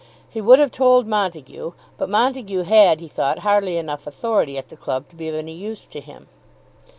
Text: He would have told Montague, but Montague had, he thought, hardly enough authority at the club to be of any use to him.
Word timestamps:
He 0.27 0.41
would 0.41 0.57
have 0.57 0.71
told 0.71 1.05
Montague, 1.05 1.73
but 1.99 2.09
Montague 2.09 2.63
had, 2.63 3.01
he 3.01 3.07
thought, 3.07 3.37
hardly 3.45 3.77
enough 3.77 4.07
authority 4.07 4.57
at 4.57 4.69
the 4.69 4.75
club 4.75 5.07
to 5.09 5.15
be 5.15 5.27
of 5.29 5.35
any 5.35 5.53
use 5.53 5.85
to 5.85 5.99
him. 5.99 6.27